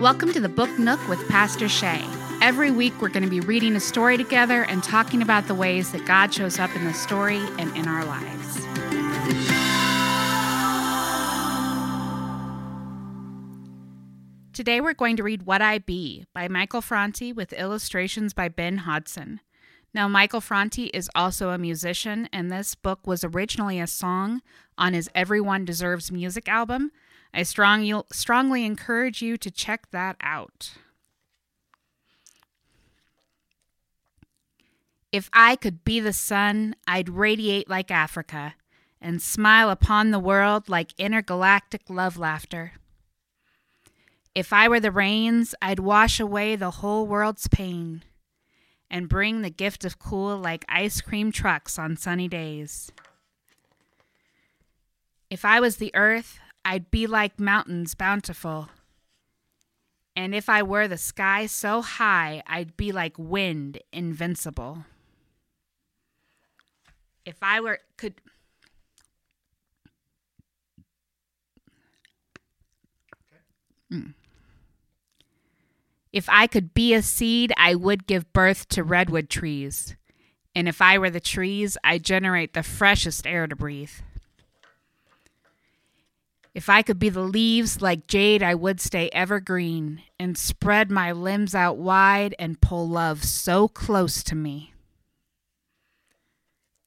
Welcome 0.00 0.30
to 0.34 0.40
the 0.40 0.50
Book 0.50 0.78
Nook 0.78 1.00
with 1.08 1.26
Pastor 1.26 1.70
Shay. 1.70 2.04
Every 2.42 2.70
week, 2.70 2.92
we're 3.00 3.08
going 3.08 3.22
to 3.22 3.30
be 3.30 3.40
reading 3.40 3.76
a 3.76 3.80
story 3.80 4.18
together 4.18 4.64
and 4.64 4.84
talking 4.84 5.22
about 5.22 5.48
the 5.48 5.54
ways 5.54 5.90
that 5.92 6.04
God 6.04 6.34
shows 6.34 6.58
up 6.58 6.76
in 6.76 6.84
the 6.84 6.92
story 6.92 7.38
and 7.58 7.74
in 7.74 7.88
our 7.88 8.04
lives. 8.04 8.56
Today, 14.52 14.82
we're 14.82 14.92
going 14.92 15.16
to 15.16 15.22
read 15.22 15.44
What 15.44 15.62
I 15.62 15.78
Be 15.78 16.26
by 16.34 16.46
Michael 16.46 16.82
Franti 16.82 17.32
with 17.32 17.54
illustrations 17.54 18.34
by 18.34 18.50
Ben 18.50 18.76
Hodson. 18.76 19.40
Now, 19.94 20.08
Michael 20.08 20.42
Franti 20.42 20.88
is 20.88 21.08
also 21.14 21.48
a 21.48 21.58
musician, 21.58 22.28
and 22.34 22.52
this 22.52 22.74
book 22.74 23.06
was 23.06 23.24
originally 23.24 23.80
a 23.80 23.86
song 23.86 24.42
on 24.76 24.92
his 24.92 25.08
Everyone 25.14 25.64
Deserves 25.64 26.12
Music 26.12 26.50
album 26.50 26.92
I 27.36 27.42
strong, 27.42 28.02
strongly 28.10 28.64
encourage 28.64 29.20
you 29.20 29.36
to 29.36 29.50
check 29.50 29.90
that 29.90 30.16
out. 30.22 30.72
If 35.12 35.28
I 35.34 35.56
could 35.56 35.84
be 35.84 36.00
the 36.00 36.14
sun, 36.14 36.76
I'd 36.88 37.10
radiate 37.10 37.68
like 37.68 37.90
Africa 37.90 38.54
and 39.02 39.20
smile 39.20 39.68
upon 39.68 40.10
the 40.10 40.18
world 40.18 40.70
like 40.70 40.94
intergalactic 40.96 41.82
love 41.90 42.16
laughter. 42.16 42.72
If 44.34 44.50
I 44.50 44.66
were 44.66 44.80
the 44.80 44.90
rains, 44.90 45.54
I'd 45.60 45.78
wash 45.78 46.18
away 46.18 46.56
the 46.56 46.70
whole 46.70 47.06
world's 47.06 47.48
pain 47.48 48.02
and 48.90 49.10
bring 49.10 49.42
the 49.42 49.50
gift 49.50 49.84
of 49.84 49.98
cool 49.98 50.38
like 50.38 50.64
ice 50.70 51.02
cream 51.02 51.30
trucks 51.32 51.78
on 51.78 51.98
sunny 51.98 52.28
days. 52.28 52.90
If 55.28 55.44
I 55.44 55.60
was 55.60 55.76
the 55.76 55.94
earth, 55.94 56.38
I'd 56.68 56.90
be 56.90 57.06
like 57.06 57.38
mountains 57.38 57.94
bountiful. 57.94 58.70
And 60.16 60.34
if 60.34 60.48
I 60.48 60.64
were 60.64 60.88
the 60.88 60.98
sky 60.98 61.46
so 61.46 61.80
high, 61.80 62.42
I'd 62.44 62.76
be 62.76 62.90
like 62.90 63.14
wind 63.16 63.78
invincible. 63.92 64.84
If 67.24 67.36
I 67.40 67.60
were 67.60 67.78
could. 67.96 68.14
If 76.12 76.28
I 76.28 76.48
could 76.48 76.74
be 76.74 76.94
a 76.94 77.02
seed, 77.02 77.52
I 77.56 77.76
would 77.76 78.08
give 78.08 78.32
birth 78.32 78.66
to 78.70 78.82
redwood 78.82 79.30
trees. 79.30 79.94
And 80.52 80.66
if 80.66 80.82
I 80.82 80.98
were 80.98 81.10
the 81.10 81.20
trees, 81.20 81.78
I'd 81.84 82.02
generate 82.02 82.54
the 82.54 82.64
freshest 82.64 83.24
air 83.24 83.46
to 83.46 83.54
breathe. 83.54 83.92
If 86.56 86.70
I 86.70 86.80
could 86.80 86.98
be 86.98 87.10
the 87.10 87.20
leaves 87.20 87.82
like 87.82 88.06
jade, 88.06 88.42
I 88.42 88.54
would 88.54 88.80
stay 88.80 89.10
evergreen 89.12 90.00
and 90.18 90.38
spread 90.38 90.90
my 90.90 91.12
limbs 91.12 91.54
out 91.54 91.76
wide 91.76 92.34
and 92.38 92.58
pull 92.62 92.88
love 92.88 93.24
so 93.24 93.68
close 93.68 94.22
to 94.22 94.34
me. 94.34 94.72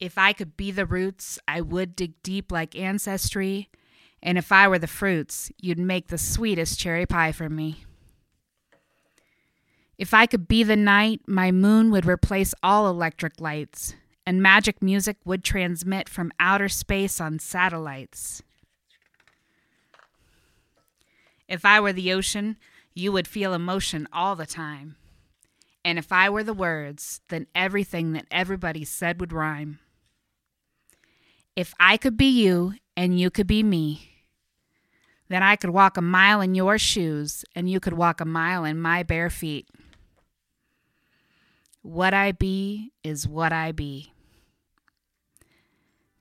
If 0.00 0.16
I 0.16 0.32
could 0.32 0.56
be 0.56 0.70
the 0.70 0.86
roots, 0.86 1.38
I 1.46 1.60
would 1.60 1.94
dig 1.94 2.14
deep 2.22 2.50
like 2.50 2.78
ancestry. 2.78 3.68
And 4.22 4.38
if 4.38 4.52
I 4.52 4.68
were 4.68 4.78
the 4.78 4.86
fruits, 4.86 5.52
you'd 5.60 5.78
make 5.78 6.08
the 6.08 6.16
sweetest 6.16 6.80
cherry 6.80 7.04
pie 7.04 7.32
for 7.32 7.50
me. 7.50 7.84
If 9.98 10.14
I 10.14 10.24
could 10.24 10.48
be 10.48 10.62
the 10.62 10.76
night, 10.76 11.20
my 11.26 11.52
moon 11.52 11.90
would 11.90 12.06
replace 12.06 12.54
all 12.62 12.88
electric 12.88 13.38
lights, 13.38 13.94
and 14.24 14.40
magic 14.40 14.80
music 14.80 15.18
would 15.26 15.44
transmit 15.44 16.08
from 16.08 16.32
outer 16.40 16.70
space 16.70 17.20
on 17.20 17.38
satellites. 17.38 18.42
If 21.48 21.64
I 21.64 21.80
were 21.80 21.92
the 21.92 22.12
ocean, 22.12 22.56
you 22.94 23.12
would 23.12 23.26
feel 23.26 23.54
emotion 23.54 24.06
all 24.12 24.36
the 24.36 24.46
time. 24.46 24.96
And 25.84 25.98
if 25.98 26.12
I 26.12 26.28
were 26.28 26.44
the 26.44 26.52
words, 26.52 27.20
then 27.28 27.46
everything 27.54 28.12
that 28.12 28.26
everybody 28.30 28.84
said 28.84 29.20
would 29.20 29.32
rhyme. 29.32 29.78
If 31.56 31.72
I 31.80 31.96
could 31.96 32.16
be 32.16 32.26
you 32.26 32.74
and 32.96 33.18
you 33.18 33.30
could 33.30 33.46
be 33.46 33.62
me, 33.62 34.10
then 35.28 35.42
I 35.42 35.56
could 35.56 35.70
walk 35.70 35.96
a 35.96 36.02
mile 36.02 36.40
in 36.40 36.54
your 36.54 36.78
shoes 36.78 37.44
and 37.54 37.70
you 37.70 37.80
could 37.80 37.94
walk 37.94 38.20
a 38.20 38.24
mile 38.24 38.64
in 38.64 38.80
my 38.80 39.02
bare 39.02 39.30
feet. 39.30 39.68
What 41.82 42.12
I 42.12 42.32
be 42.32 42.92
is 43.02 43.26
what 43.26 43.52
I 43.52 43.72
be. 43.72 44.12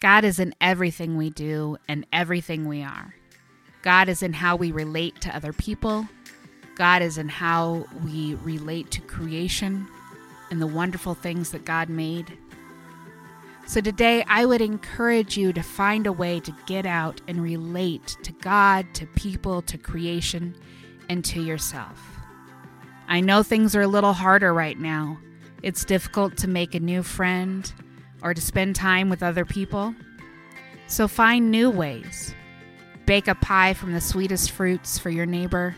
God 0.00 0.24
is 0.24 0.38
in 0.38 0.54
everything 0.60 1.16
we 1.16 1.30
do 1.30 1.78
and 1.88 2.06
everything 2.12 2.66
we 2.66 2.82
are. 2.82 3.14
God 3.84 4.08
is 4.08 4.22
in 4.22 4.32
how 4.32 4.56
we 4.56 4.72
relate 4.72 5.20
to 5.20 5.36
other 5.36 5.52
people. 5.52 6.08
God 6.74 7.02
is 7.02 7.18
in 7.18 7.28
how 7.28 7.84
we 8.02 8.34
relate 8.36 8.90
to 8.92 9.02
creation 9.02 9.86
and 10.50 10.58
the 10.58 10.66
wonderful 10.66 11.12
things 11.12 11.50
that 11.50 11.66
God 11.66 11.90
made. 11.90 12.38
So 13.66 13.82
today, 13.82 14.24
I 14.26 14.46
would 14.46 14.62
encourage 14.62 15.36
you 15.36 15.52
to 15.52 15.62
find 15.62 16.06
a 16.06 16.12
way 16.12 16.40
to 16.40 16.56
get 16.64 16.86
out 16.86 17.20
and 17.28 17.42
relate 17.42 18.16
to 18.22 18.32
God, 18.32 18.86
to 18.94 19.06
people, 19.06 19.60
to 19.60 19.76
creation, 19.76 20.56
and 21.10 21.22
to 21.26 21.42
yourself. 21.42 22.00
I 23.06 23.20
know 23.20 23.42
things 23.42 23.76
are 23.76 23.82
a 23.82 23.86
little 23.86 24.14
harder 24.14 24.54
right 24.54 24.80
now. 24.80 25.18
It's 25.62 25.84
difficult 25.84 26.38
to 26.38 26.48
make 26.48 26.74
a 26.74 26.80
new 26.80 27.02
friend 27.02 27.70
or 28.22 28.32
to 28.32 28.40
spend 28.40 28.76
time 28.76 29.10
with 29.10 29.22
other 29.22 29.44
people. 29.44 29.94
So 30.86 31.06
find 31.06 31.50
new 31.50 31.68
ways. 31.68 32.34
Bake 33.06 33.28
a 33.28 33.34
pie 33.34 33.74
from 33.74 33.92
the 33.92 34.00
sweetest 34.00 34.50
fruits 34.50 34.98
for 34.98 35.10
your 35.10 35.26
neighbor. 35.26 35.76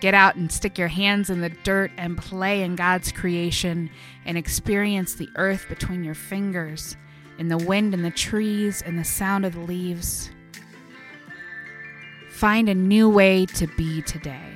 Get 0.00 0.14
out 0.14 0.36
and 0.36 0.52
stick 0.52 0.78
your 0.78 0.88
hands 0.88 1.28
in 1.28 1.40
the 1.40 1.48
dirt 1.48 1.90
and 1.96 2.16
play 2.16 2.62
in 2.62 2.76
God's 2.76 3.10
creation 3.10 3.90
and 4.24 4.38
experience 4.38 5.14
the 5.14 5.28
earth 5.34 5.66
between 5.68 6.04
your 6.04 6.14
fingers, 6.14 6.96
in 7.38 7.48
the 7.48 7.58
wind 7.58 7.94
and 7.94 8.04
the 8.04 8.10
trees 8.10 8.80
and 8.80 8.96
the 8.96 9.04
sound 9.04 9.44
of 9.44 9.54
the 9.54 9.60
leaves. 9.60 10.30
Find 12.30 12.68
a 12.68 12.74
new 12.74 13.08
way 13.08 13.46
to 13.46 13.66
be 13.66 14.02
today. 14.02 14.52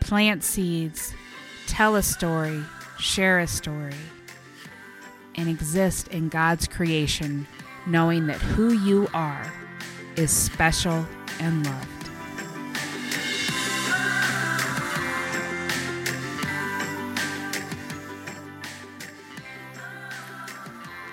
Plant 0.00 0.44
seeds, 0.44 1.14
tell 1.66 1.94
a 1.94 2.02
story, 2.02 2.62
share 2.98 3.38
a 3.38 3.46
story, 3.46 3.94
and 5.36 5.48
exist 5.48 6.08
in 6.08 6.28
God's 6.28 6.66
creation, 6.68 7.46
knowing 7.86 8.26
that 8.26 8.38
who 8.38 8.72
you 8.72 9.08
are 9.14 9.50
is 10.16 10.30
special 10.30 11.06
and 11.38 11.66
loved. 11.66 11.86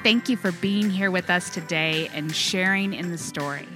Thank 0.04 0.30
you 0.30 0.38
for 0.38 0.54
being 0.54 0.90
here 0.90 1.12
with 1.12 1.30
us 1.30 1.50
today 1.50 2.10
and 2.14 2.34
sharing 2.34 2.94
in 2.94 3.12
the 3.12 3.18
story. 3.18 3.68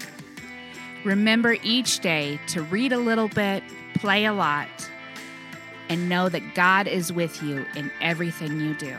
Remember 1.04 1.58
each 1.62 2.00
day 2.00 2.40
to 2.48 2.62
read 2.64 2.94
a 2.94 2.98
little 2.98 3.28
bit, 3.28 3.64
play 3.96 4.26
a 4.26 4.34
lot, 4.34 4.70
and 5.90 6.08
know 6.08 6.30
that 6.30 6.56
God 6.56 6.88
is 6.88 7.12
with 7.12 7.44
you 7.44 7.66
in 7.76 7.92
everything 8.00 8.62
you 8.62 8.74
do. 8.76 8.96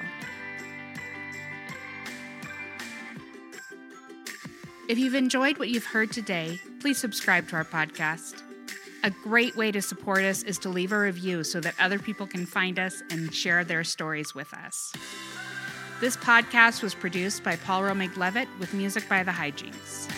If 4.92 4.98
you've 4.98 5.14
enjoyed 5.14 5.56
what 5.56 5.70
you've 5.70 5.86
heard 5.86 6.12
today, 6.12 6.60
please 6.80 6.98
subscribe 6.98 7.48
to 7.48 7.56
our 7.56 7.64
podcast. 7.64 8.42
A 9.02 9.08
great 9.08 9.56
way 9.56 9.72
to 9.72 9.80
support 9.80 10.22
us 10.22 10.42
is 10.42 10.58
to 10.58 10.68
leave 10.68 10.92
a 10.92 10.98
review 10.98 11.44
so 11.44 11.60
that 11.60 11.74
other 11.80 11.98
people 11.98 12.26
can 12.26 12.44
find 12.44 12.78
us 12.78 13.02
and 13.10 13.34
share 13.34 13.64
their 13.64 13.84
stories 13.84 14.34
with 14.34 14.52
us. 14.52 14.92
This 16.02 16.14
podcast 16.18 16.82
was 16.82 16.94
produced 16.94 17.42
by 17.42 17.56
Paul 17.56 17.84
Romig 17.84 18.18
Levitt 18.18 18.48
with 18.60 18.74
music 18.74 19.08
by 19.08 19.22
The 19.22 19.30
Hijinks. 19.30 20.10